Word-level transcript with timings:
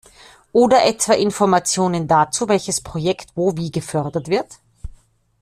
Oder 0.51 0.83
etwa 0.85 1.13
Informationen 1.13 2.07
dazu, 2.07 2.47
welches 2.49 2.81
Projekt 2.81 3.27
wo 3.35 3.55
wie 3.55 3.71
gefördert 3.71 4.29
wird. 4.29 4.57